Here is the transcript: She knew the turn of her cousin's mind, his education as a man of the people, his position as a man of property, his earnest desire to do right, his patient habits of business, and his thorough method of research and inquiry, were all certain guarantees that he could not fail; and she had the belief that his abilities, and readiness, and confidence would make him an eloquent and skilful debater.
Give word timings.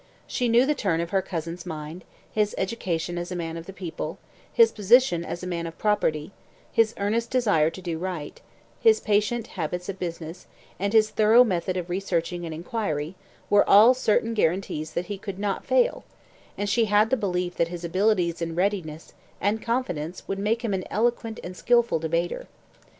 She 0.25 0.49
knew 0.49 0.65
the 0.65 0.73
turn 0.73 0.99
of 0.99 1.11
her 1.11 1.21
cousin's 1.21 1.63
mind, 1.63 2.03
his 2.31 2.55
education 2.57 3.19
as 3.19 3.31
a 3.31 3.35
man 3.35 3.55
of 3.55 3.67
the 3.67 3.71
people, 3.71 4.17
his 4.51 4.71
position 4.71 5.23
as 5.23 5.43
a 5.43 5.45
man 5.45 5.67
of 5.67 5.77
property, 5.77 6.31
his 6.71 6.95
earnest 6.97 7.29
desire 7.29 7.69
to 7.69 7.81
do 7.83 7.99
right, 7.99 8.41
his 8.79 8.99
patient 8.99 9.45
habits 9.61 9.89
of 9.89 9.99
business, 9.99 10.47
and 10.79 10.91
his 10.93 11.11
thorough 11.11 11.43
method 11.43 11.77
of 11.77 11.87
research 11.87 12.31
and 12.33 12.51
inquiry, 12.51 13.13
were 13.47 13.69
all 13.69 13.93
certain 13.93 14.33
guarantees 14.33 14.93
that 14.93 15.05
he 15.05 15.19
could 15.19 15.37
not 15.37 15.67
fail; 15.67 16.03
and 16.57 16.67
she 16.67 16.85
had 16.85 17.11
the 17.11 17.15
belief 17.15 17.53
that 17.57 17.67
his 17.67 17.83
abilities, 17.85 18.41
and 18.41 18.57
readiness, 18.57 19.13
and 19.39 19.61
confidence 19.61 20.27
would 20.27 20.39
make 20.39 20.63
him 20.65 20.73
an 20.73 20.83
eloquent 20.89 21.39
and 21.43 21.55
skilful 21.55 21.99
debater. 21.99 22.47